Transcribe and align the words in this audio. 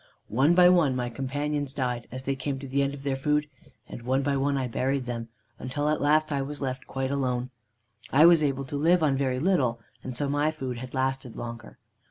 "One 0.33 0.55
by 0.55 0.67
one 0.67 0.95
my 0.95 1.11
companions 1.11 1.73
died 1.73 2.07
as 2.11 2.23
they 2.23 2.35
came 2.35 2.57
to 2.57 2.67
the 2.67 2.81
end 2.81 2.95
of 2.95 3.03
their 3.03 3.15
food, 3.15 3.47
and 3.87 4.01
one 4.01 4.23
by 4.23 4.35
one 4.35 4.57
I 4.57 4.67
buried 4.67 5.05
them, 5.05 5.29
until 5.59 5.89
at 5.89 6.01
last 6.01 6.31
I 6.31 6.41
was 6.41 6.59
left 6.59 6.87
quite 6.87 7.11
alone. 7.11 7.51
I 8.11 8.25
was 8.25 8.41
able 8.41 8.65
to 8.65 8.75
live 8.77 9.03
on 9.03 9.15
very 9.15 9.37
little, 9.37 9.79
and 10.03 10.15
so 10.15 10.27
my 10.27 10.49
food 10.49 10.79
had 10.79 10.95
lasted 10.95 11.35
longer. 11.35 11.77